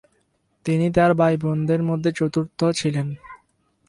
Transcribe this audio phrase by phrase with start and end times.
[0.65, 3.07] তিনি তার ভাই বোনদের মধ্যে চতুর্থ ছিলেন।